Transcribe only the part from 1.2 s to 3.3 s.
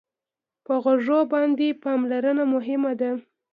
باندې پاملرنه مهمه ده.